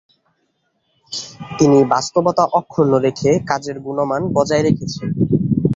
[1.57, 5.07] তিনি বাস্তবতা অক্ষুণ্ন রেখে কাজের গুণমান বজায় রেখেছেন।